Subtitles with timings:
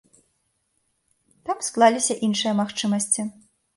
[1.49, 3.21] Там склаліся іншыя магчымасці.